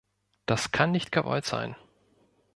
Das 0.47 0.71
kann 0.71 0.89
nicht 0.89 1.11
gewollt 1.11 1.45
sein. 1.45 1.75